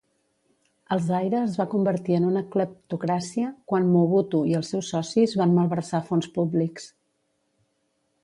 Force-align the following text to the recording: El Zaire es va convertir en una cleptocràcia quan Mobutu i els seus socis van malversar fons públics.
El 0.93 1.01
Zaire 1.07 1.35
es 1.47 1.57
va 1.59 1.65
convertir 1.73 2.15
en 2.19 2.23
una 2.29 2.41
cleptocràcia 2.55 3.51
quan 3.71 3.85
Mobutu 3.97 4.41
i 4.53 4.57
els 4.61 4.73
seus 4.75 4.89
socis 4.95 5.35
van 5.43 5.53
malversar 5.59 6.03
fons 6.09 6.31
públics. 6.39 6.89